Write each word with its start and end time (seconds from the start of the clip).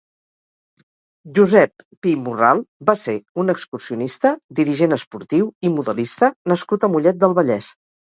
Josep 1.39 1.85
Pi 2.07 2.13
Morral 2.23 2.63
va 2.91 2.97
ser 3.03 3.15
un 3.45 3.55
excursionista, 3.57 4.35
dirigent 4.63 5.01
esportiu 5.01 5.55
i 5.71 5.75
modelista 5.79 6.35
nascut 6.55 6.91
a 6.93 6.95
Mollet 6.99 7.25
del 7.25 7.43
Vallès. 7.43 7.75